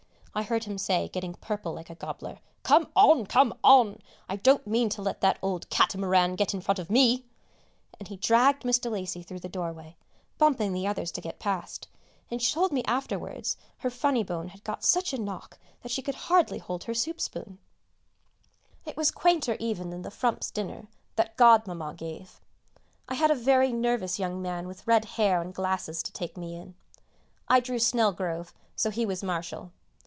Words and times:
I 0.33 0.43
heard 0.43 0.63
him 0.63 0.77
say, 0.77 1.09
getting 1.09 1.33
purple 1.33 1.73
like 1.73 1.89
a 1.89 1.95
gobbler, 1.95 2.39
"Come 2.63 2.89
on, 2.95 3.25
come 3.25 3.53
on, 3.65 3.99
I 4.29 4.37
don't 4.37 4.65
mean 4.65 4.87
to 4.91 5.01
let 5.01 5.19
that 5.19 5.37
old 5.41 5.69
catamaran 5.69 6.35
get 6.35 6.53
in 6.53 6.61
front 6.61 6.79
of 6.79 6.89
me!" 6.89 7.25
And 7.99 8.07
he 8.07 8.15
dragged 8.15 8.63
Miss 8.63 8.79
de 8.79 8.89
Lacy 8.89 9.23
through 9.23 9.41
the 9.41 9.49
doorway, 9.49 9.97
bumping 10.37 10.71
the 10.71 10.87
others 10.87 11.11
to 11.11 11.21
get 11.21 11.37
past; 11.37 11.89
and 12.29 12.41
she 12.41 12.53
told 12.53 12.71
me 12.71 12.81
afterwards 12.85 13.57
her 13.79 13.89
funny 13.89 14.23
bone 14.23 14.47
had 14.47 14.63
got 14.63 14.85
such 14.85 15.11
a 15.11 15.17
knock 15.19 15.59
that 15.81 15.91
she 15.91 16.01
could 16.01 16.15
hardly 16.15 16.59
hold 16.59 16.85
her 16.85 16.93
soup 16.93 17.19
spoon! 17.19 17.59
[Sidenote: 18.85 18.85
Marshall 18.85 18.85
and 18.85 18.85
Snelgrove] 18.85 18.87
It 18.89 18.97
was 18.97 19.11
quainter 19.11 19.57
even 19.59 19.89
than 19.89 20.01
the 20.03 20.11
frumps' 20.11 20.49
dinner 20.51 20.87
that 21.17 21.35
Godmamma 21.35 21.95
gave. 21.95 22.39
I 23.09 23.15
had 23.15 23.31
a 23.31 23.35
very 23.35 23.73
nervous 23.73 24.17
young 24.17 24.41
man 24.41 24.65
with 24.65 24.87
red 24.87 25.03
hair 25.19 25.41
and 25.41 25.53
glasses 25.53 26.01
to 26.03 26.11
take 26.13 26.37
me 26.37 26.55
in; 26.55 26.75
I 27.49 27.59
drew 27.59 27.79
"Snelgrove," 27.79 28.53
so 28.77 28.91
he 28.91 29.05
was 29.05 29.21
"Marshall." 29.21 29.73